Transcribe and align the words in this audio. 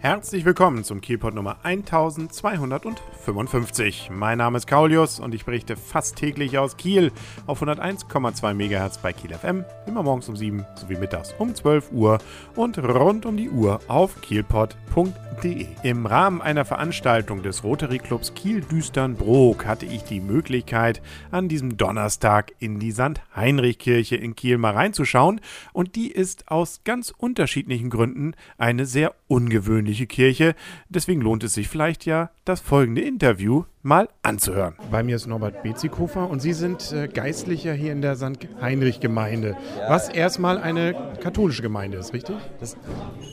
Herzlich 0.00 0.44
willkommen 0.44 0.84
zum 0.84 1.00
Kielpot 1.00 1.34
Nummer 1.34 1.56
1255. 1.64 4.10
Mein 4.12 4.38
Name 4.38 4.58
ist 4.58 4.68
Kaulius 4.68 5.18
und 5.18 5.34
ich 5.34 5.44
berichte 5.44 5.76
fast 5.76 6.14
täglich 6.14 6.56
aus 6.56 6.76
Kiel 6.76 7.10
auf 7.48 7.64
101,2 7.64 8.54
MHz 8.54 8.98
bei 8.98 9.12
Kiel 9.12 9.34
FM, 9.34 9.64
immer 9.88 10.04
morgens 10.04 10.28
um 10.28 10.36
7 10.36 10.64
sowie 10.76 10.98
mittags 10.98 11.34
um 11.40 11.52
12 11.52 11.90
Uhr 11.90 12.18
und 12.54 12.78
rund 12.78 13.26
um 13.26 13.36
die 13.36 13.50
Uhr 13.50 13.80
auf 13.88 14.20
kielpot.de. 14.20 15.66
Im 15.82 16.06
Rahmen 16.06 16.42
einer 16.42 16.64
Veranstaltung 16.64 17.42
des 17.42 17.64
Rotary 17.64 17.98
Clubs 17.98 18.34
Kiel-Düstern-Brook 18.34 19.66
hatte 19.66 19.86
ich 19.86 20.04
die 20.04 20.20
Möglichkeit, 20.20 21.02
an 21.32 21.48
diesem 21.48 21.76
Donnerstag 21.76 22.52
in 22.60 22.78
die 22.78 22.92
St. 22.92 23.20
Heinrich-Kirche 23.34 24.14
in 24.14 24.36
Kiel 24.36 24.58
mal 24.58 24.74
reinzuschauen 24.74 25.40
und 25.72 25.96
die 25.96 26.12
ist 26.12 26.52
aus 26.52 26.82
ganz 26.84 27.12
unterschiedlichen 27.16 27.90
Gründen 27.90 28.34
eine 28.58 28.86
sehr 28.86 29.12
ungewöhnliche 29.28 30.06
Kirche. 30.06 30.54
Deswegen 30.88 31.20
lohnt 31.20 31.44
es 31.44 31.54
sich 31.54 31.68
vielleicht 31.68 32.06
ja, 32.06 32.30
das 32.44 32.60
folgende 32.60 33.02
Interview 33.02 33.64
mal 33.82 34.08
anzuhören. 34.22 34.74
Bei 34.90 35.02
mir 35.02 35.16
ist 35.16 35.26
Norbert 35.26 35.62
Bezikofer 35.62 36.28
und 36.28 36.40
Sie 36.40 36.52
sind 36.52 36.92
äh, 36.92 37.08
Geistlicher 37.08 37.72
hier 37.72 37.92
in 37.92 38.02
der 38.02 38.16
St. 38.16 38.48
Heinrich-Gemeinde, 38.60 39.56
was 39.86 40.08
erstmal 40.08 40.58
eine 40.58 40.94
katholische 41.22 41.62
Gemeinde 41.62 41.98
ist, 41.98 42.12
richtig? 42.12 42.36
Das, 42.60 42.76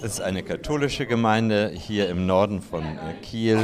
ist 0.03 0.22
eine 0.22 0.44
katholische 0.44 1.05
Gemeinde 1.05 1.72
hier 1.73 2.09
im 2.09 2.25
Norden 2.25 2.62
von 2.62 2.84
äh, 2.84 3.14
Kiel. 3.22 3.59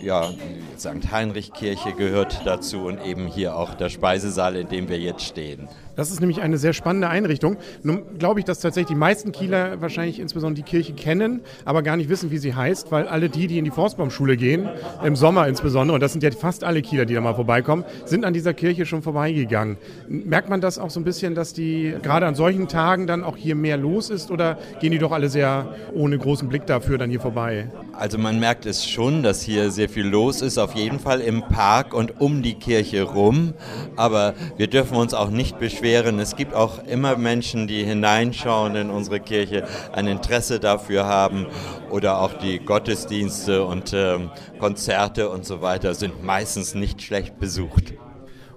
Ja, 0.00 0.28
die 0.30 0.69
St. 0.80 1.12
Heinrich-Kirche 1.12 1.92
gehört 1.92 2.42
dazu 2.44 2.86
und 2.86 3.04
eben 3.04 3.26
hier 3.26 3.56
auch 3.56 3.74
der 3.74 3.90
Speisesaal, 3.90 4.56
in 4.56 4.68
dem 4.68 4.88
wir 4.88 4.98
jetzt 4.98 5.22
stehen. 5.22 5.68
Das 5.96 6.10
ist 6.10 6.20
nämlich 6.20 6.40
eine 6.40 6.56
sehr 6.56 6.72
spannende 6.72 7.08
Einrichtung. 7.08 7.58
Nun 7.82 8.18
glaube 8.18 8.40
ich, 8.40 8.46
dass 8.46 8.60
tatsächlich 8.60 8.88
die 8.88 8.94
meisten 8.94 9.32
Kieler 9.32 9.82
wahrscheinlich 9.82 10.18
insbesondere 10.18 10.64
die 10.64 10.70
Kirche 10.70 10.94
kennen, 10.94 11.42
aber 11.66 11.82
gar 11.82 11.98
nicht 11.98 12.08
wissen, 12.08 12.30
wie 12.30 12.38
sie 12.38 12.54
heißt, 12.54 12.90
weil 12.90 13.06
alle 13.06 13.28
die, 13.28 13.46
die 13.46 13.58
in 13.58 13.66
die 13.66 13.70
Forstbaumschule 13.70 14.38
gehen, 14.38 14.68
im 15.04 15.14
Sommer 15.14 15.46
insbesondere, 15.46 15.94
und 15.94 16.00
das 16.00 16.12
sind 16.12 16.22
ja 16.22 16.30
fast 16.30 16.64
alle 16.64 16.80
Kieler, 16.80 17.04
die 17.04 17.12
da 17.12 17.20
mal 17.20 17.34
vorbeikommen, 17.34 17.84
sind 18.06 18.24
an 18.24 18.32
dieser 18.32 18.54
Kirche 18.54 18.86
schon 18.86 19.02
vorbeigegangen. 19.02 19.76
Merkt 20.08 20.48
man 20.48 20.62
das 20.62 20.78
auch 20.78 20.88
so 20.88 21.00
ein 21.00 21.04
bisschen, 21.04 21.34
dass 21.34 21.52
die 21.52 21.94
gerade 22.02 22.26
an 22.26 22.34
solchen 22.34 22.66
Tagen 22.66 23.06
dann 23.06 23.22
auch 23.22 23.36
hier 23.36 23.54
mehr 23.54 23.76
los 23.76 24.08
ist 24.08 24.30
oder 24.30 24.56
gehen 24.80 24.92
die 24.92 24.98
doch 24.98 25.12
alle 25.12 25.28
sehr 25.28 25.74
ohne 25.92 26.16
großen 26.16 26.48
Blick 26.48 26.64
dafür 26.64 26.96
dann 26.96 27.10
hier 27.10 27.20
vorbei? 27.20 27.68
Also 27.92 28.16
man 28.16 28.40
merkt 28.40 28.64
es 28.64 28.88
schon, 28.88 29.22
dass 29.22 29.42
hier 29.42 29.70
sehr 29.70 29.90
viel 29.90 30.06
los 30.06 30.40
ist, 30.40 30.56
auf 30.56 30.69
jeden 30.74 31.00
Fall 31.00 31.20
im 31.20 31.42
Park 31.42 31.94
und 31.94 32.20
um 32.20 32.42
die 32.42 32.54
Kirche 32.54 33.02
rum, 33.02 33.54
aber 33.96 34.34
wir 34.56 34.66
dürfen 34.66 34.96
uns 34.96 35.14
auch 35.14 35.30
nicht 35.30 35.58
beschweren 35.58 35.70
beschweren. 35.70 36.18
Es 36.18 36.36
gibt 36.36 36.54
auch 36.54 36.84
immer 36.84 37.16
Menschen, 37.16 37.66
die 37.66 37.84
hineinschauen 37.84 38.74
in 38.76 38.90
unsere 38.90 39.20
Kirche, 39.20 39.66
ein 39.92 40.06
Interesse 40.06 40.60
dafür 40.60 41.06
haben 41.06 41.46
oder 41.90 42.20
auch 42.20 42.34
die 42.34 42.58
Gottesdienste 42.58 43.64
und 43.64 43.92
ähm, 43.94 44.30
Konzerte 44.58 45.30
und 45.30 45.44
so 45.44 45.62
weiter 45.62 45.94
sind 45.94 46.22
meistens 46.24 46.74
nicht 46.74 47.02
schlecht 47.02 47.38
besucht. 47.38 47.94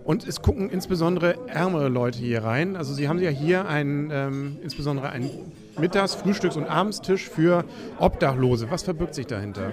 Und 0.04 0.28
es 0.28 0.42
gucken 0.42 0.70
insbesondere 0.70 1.38
ärmere 1.48 1.88
Leute 1.88 2.20
hier 2.20 2.44
rein. 2.44 2.76
Also 2.76 2.94
Sie 2.94 3.08
haben 3.08 3.20
ja 3.20 3.30
hier 3.30 3.68
einen, 3.70 4.12
ähm, 4.12 4.58
insbesondere 4.62 5.10
einen 5.10 5.30
Mittags-, 5.80 6.16
Frühstücks- 6.16 6.58
und 6.58 6.66
Abendstisch 6.66 7.30
für 7.30 7.64
Obdachlose. 8.00 8.70
Was 8.70 8.84
verbirgt 8.84 9.16
sich 9.16 9.28
dahinter? 9.28 9.72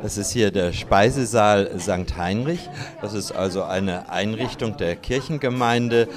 Das 0.00 0.16
ist 0.16 0.30
hier 0.30 0.52
der 0.52 0.72
Speisesaal 0.72 1.70
St. 1.80 2.16
Heinrich. 2.16 2.70
Das 3.02 3.14
ist 3.14 3.32
also 3.32 3.64
eine 3.64 4.10
Einrichtung 4.10 4.76
der 4.76 4.94
Kirchengemeinde, 4.94 6.08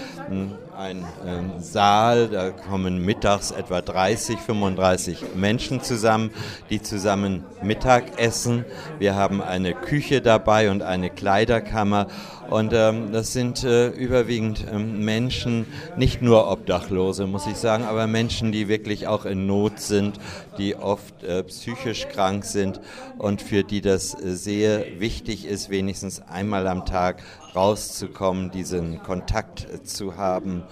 ein 0.81 1.05
ähm, 1.27 1.51
Saal, 1.59 2.27
da 2.27 2.49
kommen 2.49 3.05
mittags 3.05 3.51
etwa 3.51 3.81
30, 3.81 4.39
35 4.39 5.35
Menschen 5.35 5.83
zusammen, 5.83 6.31
die 6.71 6.81
zusammen 6.81 7.43
Mittag 7.61 8.19
essen. 8.19 8.65
Wir 8.97 9.13
haben 9.15 9.43
eine 9.43 9.75
Küche 9.75 10.21
dabei 10.21 10.71
und 10.71 10.81
eine 10.81 11.11
Kleiderkammer. 11.11 12.07
Und 12.49 12.73
ähm, 12.73 13.13
das 13.13 13.31
sind 13.31 13.63
äh, 13.63 13.89
überwiegend 13.89 14.65
ähm, 14.69 15.05
Menschen, 15.05 15.67
nicht 15.95 16.21
nur 16.21 16.51
Obdachlose, 16.51 17.27
muss 17.27 17.47
ich 17.47 17.55
sagen, 17.55 17.85
aber 17.85 18.07
Menschen, 18.07 18.51
die 18.51 18.67
wirklich 18.67 19.07
auch 19.07 19.25
in 19.25 19.45
Not 19.45 19.79
sind, 19.79 20.19
die 20.57 20.75
oft 20.75 21.23
äh, 21.23 21.43
psychisch 21.43 22.09
krank 22.09 22.43
sind 22.43 22.81
und 23.17 23.41
für 23.41 23.63
die 23.63 23.79
das 23.79 24.15
äh, 24.15 24.35
sehr 24.35 24.99
wichtig 24.99 25.45
ist, 25.45 25.69
wenigstens 25.69 26.21
einmal 26.27 26.67
am 26.67 26.85
Tag 26.85 27.23
rauszukommen, 27.55 28.51
diesen 28.51 29.01
Kontakt 29.01 29.67
äh, 29.71 29.83
zu 29.83 30.17
haben 30.17 30.63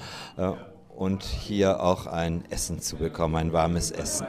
und 0.95 1.23
hier 1.23 1.81
auch 1.81 2.07
ein 2.07 2.43
Essen 2.49 2.81
zu 2.81 2.97
bekommen, 2.97 3.35
ein 3.35 3.53
warmes 3.53 3.91
Essen. 3.91 4.27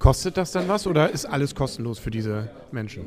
Kostet 0.00 0.38
das 0.38 0.52
dann 0.52 0.66
was 0.66 0.86
oder 0.86 1.10
ist 1.10 1.26
alles 1.26 1.54
kostenlos 1.54 1.98
für 1.98 2.10
diese 2.10 2.48
Menschen? 2.72 3.04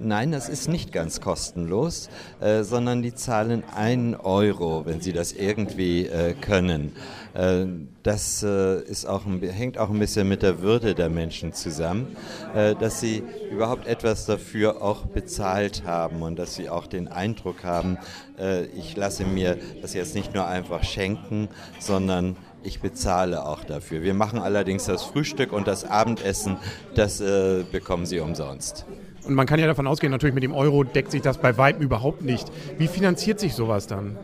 Nein, 0.00 0.32
das 0.32 0.48
ist 0.48 0.68
nicht 0.68 0.92
ganz 0.92 1.20
kostenlos, 1.20 2.08
äh, 2.40 2.64
sondern 2.64 3.02
die 3.02 3.14
zahlen 3.14 3.62
einen 3.72 4.16
Euro, 4.16 4.84
wenn 4.84 5.00
sie 5.00 5.12
das 5.12 5.30
irgendwie 5.32 6.06
äh, 6.06 6.34
können. 6.34 6.92
Äh, 7.34 7.66
das 8.02 8.42
äh, 8.42 8.82
ist 8.82 9.06
auch 9.06 9.22
hängt 9.26 9.78
auch 9.78 9.90
ein 9.90 9.98
bisschen 10.00 10.28
mit 10.28 10.42
der 10.42 10.60
Würde 10.60 10.96
der 10.96 11.08
Menschen 11.08 11.52
zusammen, 11.52 12.16
äh, 12.52 12.74
dass 12.74 12.98
sie 12.98 13.22
überhaupt 13.52 13.86
etwas 13.86 14.26
dafür 14.26 14.82
auch 14.82 15.06
bezahlt 15.06 15.84
haben 15.84 16.22
und 16.22 16.36
dass 16.36 16.56
sie 16.56 16.68
auch 16.68 16.88
den 16.88 17.06
Eindruck 17.06 17.62
haben, 17.62 17.96
äh, 18.38 18.64
ich 18.66 18.96
lasse 18.96 19.24
mir 19.24 19.56
das 19.82 19.94
jetzt 19.94 20.16
nicht 20.16 20.34
nur 20.34 20.48
einfach 20.48 20.82
schenken, 20.82 21.48
sondern 21.78 22.36
ich 22.62 22.80
bezahle 22.80 23.46
auch 23.46 23.64
dafür. 23.64 24.02
Wir 24.02 24.14
machen 24.14 24.38
allerdings 24.38 24.84
das 24.86 25.02
Frühstück 25.02 25.52
und 25.52 25.66
das 25.66 25.84
Abendessen, 25.84 26.56
das 26.94 27.18
bekommen 27.18 28.06
sie 28.06 28.20
umsonst. 28.20 28.86
Und 29.24 29.34
man 29.34 29.46
kann 29.46 29.60
ja 29.60 29.66
davon 29.66 29.86
ausgehen, 29.86 30.10
natürlich 30.10 30.34
mit 30.34 30.42
dem 30.42 30.54
Euro 30.54 30.84
deckt 30.84 31.10
sich 31.10 31.22
das 31.22 31.38
bei 31.38 31.56
Weitem 31.58 31.82
überhaupt 31.82 32.22
nicht. 32.22 32.50
Wie 32.78 32.88
finanziert 32.88 33.40
sich 33.40 33.54
sowas 33.54 33.86
dann? 33.86 34.16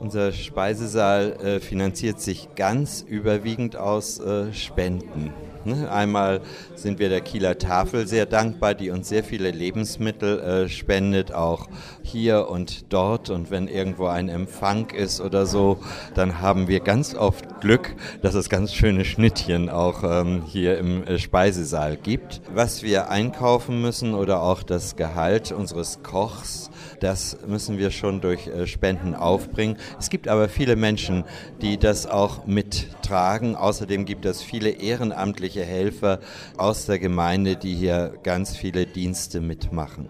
Unser 0.00 0.32
Speisesaal 0.32 1.32
äh, 1.44 1.60
finanziert 1.60 2.22
sich 2.22 2.48
ganz 2.56 3.04
überwiegend 3.06 3.76
aus 3.76 4.18
äh, 4.18 4.50
Spenden. 4.54 5.34
Ne? 5.64 5.90
Einmal 5.90 6.40
sind 6.74 6.98
wir 6.98 7.10
der 7.10 7.20
Kieler 7.20 7.58
Tafel 7.58 8.06
sehr 8.06 8.24
dankbar, 8.24 8.74
die 8.74 8.88
uns 8.88 9.10
sehr 9.10 9.22
viele 9.22 9.50
Lebensmittel 9.50 10.40
äh, 10.40 10.68
spendet, 10.70 11.34
auch 11.34 11.68
hier 12.02 12.48
und 12.48 12.90
dort. 12.92 13.28
Und 13.28 13.50
wenn 13.50 13.68
irgendwo 13.68 14.06
ein 14.06 14.30
Empfang 14.30 14.88
ist 14.88 15.20
oder 15.20 15.44
so, 15.44 15.78
dann 16.14 16.40
haben 16.40 16.66
wir 16.66 16.80
ganz 16.80 17.14
oft 17.14 17.60
Glück, 17.60 17.94
dass 18.22 18.34
es 18.34 18.48
ganz 18.48 18.72
schöne 18.72 19.04
Schnittchen 19.04 19.68
auch 19.68 20.02
ähm, 20.02 20.44
hier 20.46 20.78
im 20.78 21.18
Speisesaal 21.18 21.98
gibt. 21.98 22.40
Was 22.54 22.82
wir 22.82 23.10
einkaufen 23.10 23.82
müssen 23.82 24.14
oder 24.14 24.40
auch 24.40 24.62
das 24.62 24.96
Gehalt 24.96 25.52
unseres 25.52 26.02
Kochs, 26.02 26.70
das 27.00 27.36
müssen 27.46 27.76
wir 27.76 27.90
schon 27.90 28.22
durch 28.22 28.50
Spenden 28.64 29.14
aufbringen. 29.14 29.76
Es 29.98 30.10
gibt 30.10 30.28
aber 30.28 30.48
viele 30.48 30.76
Menschen, 30.76 31.24
die 31.62 31.78
das 31.78 32.06
auch 32.06 32.46
mittragen. 32.46 33.56
Außerdem 33.56 34.04
gibt 34.04 34.24
es 34.24 34.42
viele 34.42 34.70
ehrenamtliche 34.70 35.64
Helfer 35.64 36.20
aus 36.56 36.86
der 36.86 36.98
Gemeinde, 36.98 37.56
die 37.56 37.74
hier 37.74 38.14
ganz 38.22 38.56
viele 38.56 38.86
Dienste 38.86 39.40
mitmachen. 39.40 40.08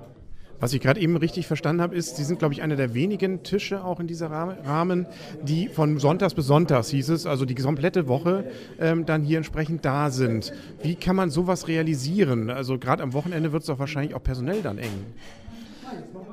Was 0.61 0.75
ich 0.75 0.81
gerade 0.81 1.01
eben 1.01 1.17
richtig 1.17 1.47
verstanden 1.47 1.81
habe, 1.81 1.97
ist, 1.97 2.17
Sie 2.17 2.25
sind, 2.25 2.39
glaube 2.39 2.53
ich, 2.53 2.61
einer 2.61 2.77
der 2.77 2.93
wenigen 2.93 3.43
Tische 3.43 3.83
auch 3.83 3.99
in 3.99 4.07
dieser 4.07 4.31
Rahmen, 4.31 5.07
die 5.43 5.69
von 5.69 5.99
Sonntags 5.99 6.35
bis 6.35 6.47
Sonntags, 6.47 6.91
hieß 6.91 7.09
es, 7.09 7.25
also 7.25 7.47
die 7.47 7.55
komplette 7.55 8.09
Woche 8.09 8.45
ähm, 8.79 9.07
dann 9.07 9.23
hier 9.23 9.39
entsprechend 9.39 9.87
da 9.87 10.11
sind. 10.11 10.53
Wie 10.83 10.97
kann 10.97 11.17
man 11.17 11.31
sowas 11.31 11.67
realisieren? 11.67 12.51
Also 12.51 12.79
gerade 12.79 13.03
am 13.03 13.15
Wochenende 13.15 13.53
wird 13.53 13.63
es 13.63 13.69
doch 13.69 13.79
wahrscheinlich 13.79 14.15
auch 14.15 14.23
personell 14.23 14.61
dann 14.61 14.77
eng. 14.77 15.07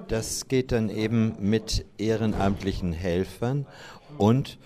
Das 0.07 0.47
geht 0.47 0.71
dann 0.71 0.89
eben 0.89 1.35
mit 1.39 1.85
ehrenamtlichen 1.97 2.93
Helfern 2.93 3.65
und 4.17 4.57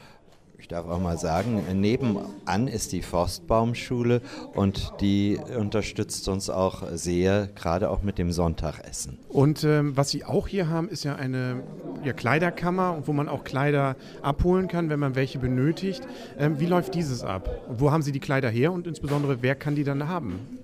ich 0.62 0.68
darf 0.68 0.88
auch 0.88 1.00
mal 1.00 1.18
sagen, 1.18 1.64
nebenan 1.82 2.68
ist 2.68 2.92
die 2.92 3.02
Forstbaumschule 3.02 4.22
und 4.54 4.94
die 5.02 5.40
unterstützt 5.58 6.30
uns 6.30 6.52
auch 6.52 6.84
sehr, 6.94 7.48
gerade 7.48 7.90
auch 7.90 8.04
mit 8.04 8.20
dem 8.20 8.32
Sonntagessen. 8.32 9.18
Und 9.28 9.64
ähm, 9.64 9.98
was 9.98 10.12
Sie 10.12 10.24
auch 10.24 10.48
hier 10.48 10.70
haben, 10.70 10.88
ist 10.88 11.04
ja 11.04 11.16
eine 11.16 11.64
ja, 12.04 12.14
Kleiderkammer, 12.14 13.02
wo 13.08 13.12
man 13.12 13.28
auch 13.28 13.44
Kleider 13.44 13.96
abholen 14.22 14.68
kann, 14.68 14.90
wenn 14.90 15.00
man 15.00 15.16
welche 15.16 15.40
benötigt. 15.40 16.08
Ähm, 16.38 16.60
wie 16.60 16.68
läuft 16.68 16.94
dieses 16.94 17.24
ab? 17.24 17.50
Wo 17.68 17.92
haben 17.92 18.04
Sie 18.04 18.12
die 18.12 18.20
Kleider 18.20 18.50
her 18.50 18.72
und 18.72 18.86
insbesondere, 18.86 19.42
wer 19.42 19.56
kann 19.56 19.74
die 19.74 19.84
dann 19.84 20.08
haben? 20.08 20.61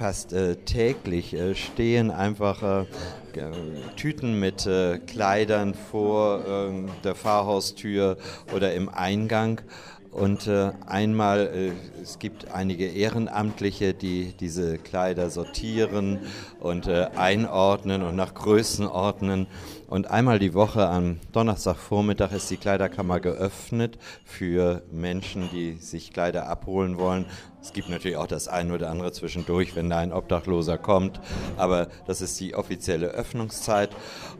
Fast 0.00 0.32
äh, 0.32 0.56
täglich 0.56 1.34
äh, 1.34 1.54
stehen 1.54 2.10
einfach 2.10 2.62
äh, 2.62 2.86
Tüten 3.96 4.40
mit 4.40 4.68
Kleidern 5.06 5.74
vor 5.74 6.42
ähm, 6.48 6.88
der 7.04 7.14
Fahrhaustür 7.14 8.16
oder 8.52 8.74
im 8.74 8.88
Eingang 8.88 9.60
Und 10.12 10.48
äh, 10.48 10.72
einmal, 10.86 11.46
äh, 11.54 12.02
es 12.02 12.18
gibt 12.18 12.50
einige 12.50 12.88
Ehrenamtliche, 12.88 13.94
die 13.94 14.32
diese 14.32 14.76
Kleider 14.76 15.30
sortieren 15.30 16.18
und 16.58 16.88
äh, 16.88 17.08
einordnen 17.14 18.02
und 18.02 18.16
nach 18.16 18.34
Größen 18.34 18.88
ordnen. 18.88 19.46
Und 19.86 20.10
einmal 20.10 20.40
die 20.40 20.52
Woche 20.52 20.88
am 20.88 21.20
Donnerstagvormittag 21.32 22.32
ist 22.32 22.50
die 22.50 22.56
Kleiderkammer 22.56 23.20
geöffnet 23.20 23.98
für 24.24 24.82
Menschen, 24.90 25.48
die 25.52 25.74
sich 25.74 26.12
Kleider 26.12 26.48
abholen 26.48 26.98
wollen. 26.98 27.26
Es 27.62 27.72
gibt 27.72 27.88
natürlich 27.88 28.16
auch 28.16 28.26
das 28.26 28.48
eine 28.48 28.74
oder 28.74 28.90
andere 28.90 29.12
zwischendurch, 29.12 29.76
wenn 29.76 29.90
da 29.90 29.98
ein 29.98 30.12
Obdachloser 30.12 30.78
kommt, 30.78 31.20
aber 31.56 31.88
das 32.06 32.20
ist 32.20 32.40
die 32.40 32.54
offizielle 32.54 33.08
Öffnungszeit. 33.08 33.90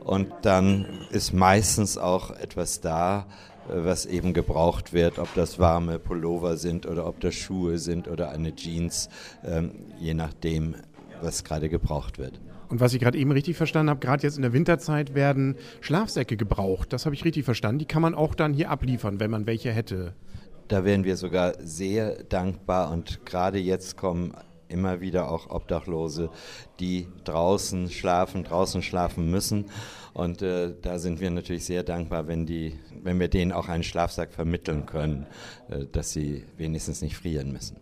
Und 0.01 0.33
dann 0.43 0.87
ist 1.11 1.33
meistens 1.33 1.99
auch 1.99 2.31
etwas 2.31 2.81
da, 2.81 3.27
was 3.73 4.07
eben 4.07 4.33
gebraucht 4.33 4.93
wird, 4.93 5.19
ob 5.19 5.33
das 5.35 5.59
warme 5.59 5.99
Pullover 5.99 6.57
sind 6.57 6.87
oder 6.87 7.07
ob 7.07 7.21
das 7.21 7.35
Schuhe 7.35 7.79
sind 7.79 8.09
oder 8.09 8.31
eine 8.31 8.55
Jeans, 8.55 9.09
ähm, 9.45 9.73
je 9.99 10.15
nachdem, 10.15 10.77
was 11.23 11.45
gerade 11.45 11.69
gebraucht 11.69 12.19
wird. 12.19 12.41
Und 12.69 12.79
was 12.79 12.95
ich 12.95 13.01
gerade 13.01 13.19
eben 13.19 13.33
richtig 13.33 13.57
verstanden 13.57 13.91
habe, 13.91 14.01
gerade 14.01 14.23
jetzt 14.23 14.37
in 14.37 14.43
der 14.43 14.53
Winterzeit 14.53 15.15
werden 15.15 15.57
Schlafsäcke 15.81 16.37
gebraucht. 16.37 16.93
Das 16.93 17.05
habe 17.05 17.15
ich 17.15 17.25
richtig 17.25 17.45
verstanden. 17.45 17.81
Die 17.81 17.85
kann 17.85 18.01
man 18.01 18.15
auch 18.15 18.35
dann 18.35 18.55
hier 18.55 18.71
abliefern, 18.71 19.19
wenn 19.19 19.31
man 19.31 19.47
welche 19.47 19.73
hätte. 19.73 20.15
Da 20.69 20.85
wären 20.85 21.03
wir 21.03 21.17
sogar 21.17 21.55
sehr 21.61 22.23
dankbar 22.23 22.93
und 22.93 23.27
gerade 23.27 23.59
jetzt 23.59 23.97
kommen 23.97 24.35
immer 24.71 25.01
wieder 25.01 25.31
auch 25.31 25.51
Obdachlose, 25.51 26.31
die 26.79 27.09
draußen 27.25 27.91
schlafen, 27.91 28.45
draußen 28.45 28.83
schlafen 28.83 29.31
müssen. 29.31 29.67
Und 30.13 30.43
äh, 30.43 30.75
da 30.81 30.99
sind 30.99 31.21
wir 31.21 31.31
natürlich 31.31 31.65
sehr 31.65 31.83
dankbar, 31.83 32.27
wenn, 32.27 32.47
die, 32.47 32.75
wenn 33.03 33.21
wir 33.21 33.29
denen 33.29 33.53
auch 33.53 33.69
einen 33.69 33.85
Schlafsack 33.85 34.33
vermitteln 34.33 34.87
können, 34.87 35.27
äh, 35.69 35.87
dass 35.91 36.13
sie 36.13 36.45
wenigstens 36.57 37.03
nicht 37.03 37.17
frieren 37.17 37.53
müssen. 37.53 37.77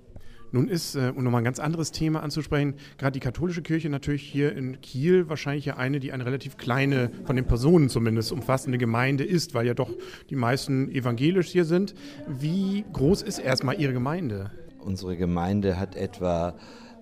Nun 0.51 0.69
ist, 0.69 0.95
äh, 0.95 1.13
um 1.15 1.25
nochmal 1.25 1.43
ein 1.43 1.45
ganz 1.45 1.59
anderes 1.59 1.93
Thema 1.93 2.23
anzusprechen, 2.23 2.75
gerade 2.97 3.13
die 3.13 3.21
katholische 3.21 3.63
Kirche 3.63 3.91
natürlich 3.91 4.23
hier 4.23 4.55
in 4.57 4.81
Kiel 4.81 5.29
wahrscheinlich 5.29 5.67
ja 5.67 5.77
eine, 5.77 6.01
die 6.01 6.13
eine 6.13 6.25
relativ 6.25 6.57
kleine, 6.57 7.11
von 7.25 7.37
den 7.37 7.45
Personen 7.45 7.89
zumindest, 7.91 8.33
umfassende 8.33 8.79
Gemeinde 8.79 9.25
ist, 9.25 9.55
weil 9.55 9.67
ja 9.67 9.75
doch 9.75 9.91
die 10.31 10.37
meisten 10.37 10.91
evangelisch 10.91 11.49
hier 11.49 11.65
sind. 11.65 11.95
Wie 12.27 12.85
groß 12.93 13.23
ist 13.23 13.39
erstmal 13.39 13.79
Ihre 13.79 13.93
Gemeinde? 13.93 14.51
Unsere 14.89 15.19
Gemeinde 15.19 15.79
hat 15.79 15.97
etwa 15.97 16.55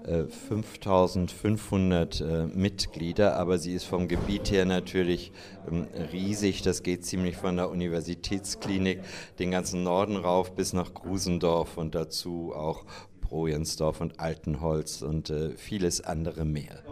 5500 0.05 2.21
äh, 2.21 2.25
äh, 2.25 2.47
Mitglieder, 2.49 3.37
aber 3.37 3.59
sie 3.59 3.75
ist 3.75 3.85
vom 3.85 4.09
Gebiet 4.09 4.51
her 4.51 4.65
natürlich 4.65 5.31
ähm, 5.71 5.87
riesig. 6.13 6.63
Das 6.63 6.83
geht 6.83 7.05
ziemlich 7.05 7.37
von 7.37 7.55
der 7.55 7.71
Universitätsklinik 7.71 9.03
den 9.39 9.53
ganzen 9.53 9.85
Norden 9.85 10.17
rauf 10.17 10.57
bis 10.57 10.73
nach 10.73 10.95
Grusendorf 10.95 11.79
und 11.79 11.95
dazu 11.95 12.53
auch 12.57 12.87
Brojensdorf 13.21 14.01
und 14.01 14.19
Altenholz 14.19 15.03
und 15.03 15.31
äh, 15.31 15.51
vieles 15.51 16.01
andere 16.01 16.45
mehr. 16.45 16.83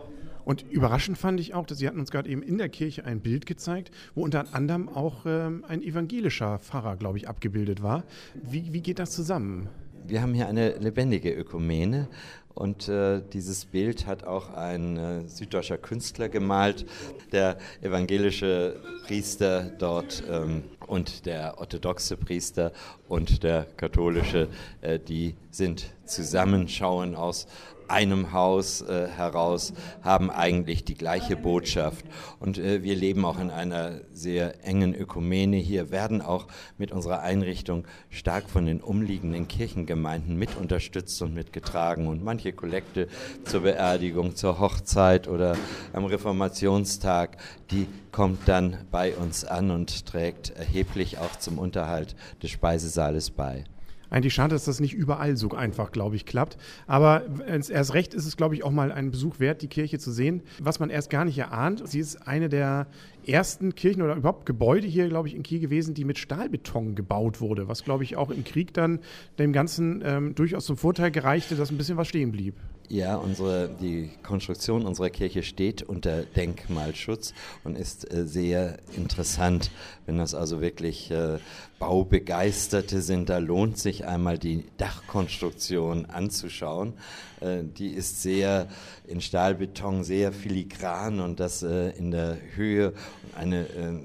Und 0.44 0.64
überraschend 0.70 1.18
fand 1.18 1.40
ich 1.40 1.54
auch, 1.54 1.66
dass 1.66 1.78
Sie 1.78 1.88
hatten 1.88 1.98
uns 1.98 2.12
gerade 2.12 2.30
eben 2.30 2.42
in 2.42 2.58
der 2.58 2.68
Kirche 2.68 3.04
ein 3.04 3.20
Bild 3.20 3.46
gezeigt, 3.46 3.90
wo 4.14 4.22
unter 4.22 4.54
anderem 4.54 4.88
auch 4.88 5.26
ähm, 5.26 5.64
ein 5.66 5.82
evangelischer 5.82 6.60
Pfarrer, 6.60 6.94
glaube 6.94 7.18
ich, 7.18 7.28
abgebildet 7.28 7.82
war. 7.82 8.04
Wie, 8.34 8.72
wie 8.72 8.80
geht 8.80 9.00
das 9.00 9.10
zusammen? 9.10 9.68
Wir 10.06 10.20
haben 10.20 10.34
hier 10.34 10.48
eine 10.48 10.76
lebendige 10.76 11.32
Ökumene 11.32 12.08
und 12.52 12.88
äh, 12.90 13.22
dieses 13.32 13.64
Bild 13.64 14.06
hat 14.06 14.24
auch 14.24 14.52
ein 14.52 14.98
äh, 14.98 15.26
süddeutscher 15.26 15.78
Künstler 15.78 16.28
gemalt, 16.28 16.84
der 17.32 17.56
evangelische 17.80 18.82
Priester 19.06 19.62
dort 19.78 20.22
ähm, 20.28 20.64
und 20.86 21.24
der 21.24 21.58
orthodoxe 21.58 22.18
Priester 22.18 22.72
und 23.08 23.42
der 23.42 23.66
katholische, 23.78 24.48
äh, 24.82 24.98
die 24.98 25.36
sind 25.50 25.86
zusammen, 26.04 26.68
schauen 26.68 27.14
aus 27.14 27.46
einem 27.88 28.32
Haus 28.32 28.82
äh, 28.82 29.08
heraus, 29.08 29.72
haben 30.02 30.30
eigentlich 30.30 30.84
die 30.84 30.94
gleiche 30.94 31.36
Botschaft. 31.36 32.04
Und 32.40 32.58
äh, 32.58 32.82
wir 32.82 32.94
leben 32.94 33.24
auch 33.24 33.38
in 33.38 33.50
einer 33.50 34.00
sehr 34.12 34.64
engen 34.64 34.94
Ökumene 34.94 35.56
hier, 35.56 35.90
werden 35.90 36.22
auch 36.22 36.46
mit 36.78 36.92
unserer 36.92 37.20
Einrichtung 37.20 37.86
stark 38.10 38.48
von 38.48 38.66
den 38.66 38.80
umliegenden 38.80 39.48
Kirchengemeinden 39.48 40.36
mit 40.36 40.56
unterstützt 40.56 41.20
und 41.22 41.34
mitgetragen. 41.34 42.06
Und 42.06 42.22
manche 42.22 42.52
Kollekte 42.52 43.08
zur 43.44 43.62
Beerdigung, 43.62 44.36
zur 44.36 44.60
Hochzeit 44.60 45.28
oder 45.28 45.56
am 45.92 46.04
Reformationstag, 46.04 47.36
die 47.70 47.86
kommt 48.12 48.48
dann 48.48 48.78
bei 48.90 49.14
uns 49.14 49.44
an 49.44 49.70
und 49.70 50.06
trägt 50.06 50.50
erheblich 50.50 51.18
auch 51.18 51.36
zum 51.36 51.58
Unterhalt 51.58 52.14
des 52.42 52.50
Speisesaales 52.50 53.30
bei. 53.30 53.64
Eigentlich 54.10 54.34
schade, 54.34 54.54
dass 54.54 54.64
das 54.64 54.80
nicht 54.80 54.94
überall 54.94 55.36
so 55.36 55.50
einfach, 55.50 55.92
glaube 55.92 56.16
ich, 56.16 56.26
klappt. 56.26 56.56
Aber 56.86 57.22
erst 57.48 57.94
recht 57.94 58.14
ist 58.14 58.26
es, 58.26 58.36
glaube 58.36 58.54
ich, 58.54 58.64
auch 58.64 58.70
mal 58.70 58.92
einen 58.92 59.10
Besuch 59.10 59.40
wert, 59.40 59.62
die 59.62 59.68
Kirche 59.68 59.98
zu 59.98 60.12
sehen. 60.12 60.42
Was 60.60 60.80
man 60.80 60.90
erst 60.90 61.10
gar 61.10 61.24
nicht 61.24 61.38
erahnt, 61.38 61.82
sie 61.88 62.00
ist 62.00 62.26
eine 62.26 62.48
der 62.48 62.86
ersten 63.26 63.74
Kirchen 63.74 64.02
oder 64.02 64.16
überhaupt 64.16 64.46
Gebäude 64.46 64.86
hier, 64.86 65.08
glaube 65.08 65.28
ich, 65.28 65.34
in 65.34 65.42
Kiel 65.42 65.60
gewesen, 65.60 65.94
die 65.94 66.04
mit 66.04 66.18
Stahlbeton 66.18 66.94
gebaut 66.94 67.40
wurde, 67.40 67.68
was, 67.68 67.84
glaube 67.84 68.04
ich, 68.04 68.16
auch 68.16 68.30
im 68.30 68.44
Krieg 68.44 68.74
dann 68.74 69.00
dem 69.38 69.52
Ganzen 69.52 70.02
ähm, 70.04 70.34
durchaus 70.34 70.66
zum 70.66 70.76
Vorteil 70.76 71.10
gereichte, 71.10 71.56
dass 71.56 71.70
ein 71.70 71.78
bisschen 71.78 71.96
was 71.96 72.08
stehen 72.08 72.32
blieb. 72.32 72.54
Ja, 72.90 73.16
unsere, 73.16 73.70
die 73.80 74.10
Konstruktion 74.22 74.84
unserer 74.84 75.08
Kirche 75.08 75.42
steht 75.42 75.82
unter 75.82 76.22
Denkmalschutz 76.22 77.32
und 77.64 77.78
ist 77.78 78.12
äh, 78.12 78.26
sehr 78.26 78.76
interessant. 78.94 79.70
Wenn 80.04 80.18
das 80.18 80.34
also 80.34 80.60
wirklich 80.60 81.10
äh, 81.10 81.38
Baubegeisterte 81.78 83.00
sind, 83.00 83.30
da 83.30 83.38
lohnt 83.38 83.78
sich 83.78 84.04
einmal 84.04 84.38
die 84.38 84.66
Dachkonstruktion 84.76 86.04
anzuschauen. 86.06 86.92
Äh, 87.40 87.62
die 87.64 87.88
ist 87.88 88.20
sehr 88.20 88.68
in 89.06 89.22
Stahlbeton, 89.22 90.04
sehr 90.04 90.30
filigran 90.32 91.20
und 91.20 91.40
das 91.40 91.62
äh, 91.62 91.88
in 91.96 92.10
der 92.10 92.36
Höhe 92.54 92.92
eine, 93.34 93.62
äh, 93.62 94.00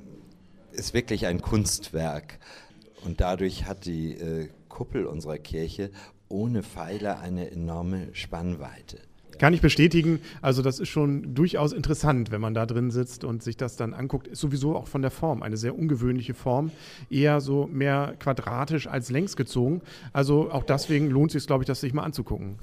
ist 0.71 0.93
wirklich 0.93 1.25
ein 1.25 1.41
Kunstwerk. 1.41 2.39
Und 3.03 3.19
dadurch 3.19 3.65
hat 3.65 3.85
die 3.85 4.13
äh, 4.13 4.49
Kuppel 4.69 5.05
unserer 5.05 5.37
Kirche 5.37 5.91
ohne 6.29 6.63
Pfeiler 6.63 7.19
eine 7.19 7.51
enorme 7.51 8.07
Spannweite. 8.13 8.99
Kann 9.39 9.53
ich 9.53 9.61
bestätigen. 9.61 10.19
Also 10.41 10.61
das 10.61 10.79
ist 10.79 10.89
schon 10.89 11.33
durchaus 11.33 11.71
interessant, 11.71 12.29
wenn 12.29 12.41
man 12.41 12.53
da 12.53 12.65
drin 12.65 12.91
sitzt 12.91 13.23
und 13.23 13.41
sich 13.41 13.55
das 13.55 13.77
dann 13.77 13.93
anguckt. 13.93 14.27
Ist 14.27 14.41
sowieso 14.41 14.75
auch 14.75 14.87
von 14.87 15.01
der 15.01 15.11
Form 15.11 15.43
eine 15.43 15.55
sehr 15.55 15.79
ungewöhnliche 15.79 16.33
Form. 16.33 16.71
Eher 17.09 17.39
so 17.39 17.69
mehr 17.71 18.15
quadratisch 18.19 18.87
als 18.87 19.09
längs 19.09 19.37
gezogen. 19.37 19.81
Also 20.11 20.51
auch 20.51 20.63
deswegen 20.63 21.09
lohnt 21.09 21.33
es 21.33 21.41
sich, 21.41 21.47
glaube 21.47 21.63
ich, 21.63 21.67
das 21.67 21.79
sich 21.79 21.93
mal 21.93 22.03
anzugucken. 22.03 22.57